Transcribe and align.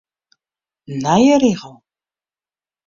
Nije 1.01 1.35
rigel. 1.43 1.75